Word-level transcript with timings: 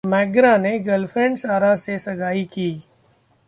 McGrath 0.03 0.55
ने 0.57 0.77
girlfriend 0.79 1.35
सारा 1.37 1.73
से 1.75 1.97
सगाई 1.97 2.43
की 2.53 2.69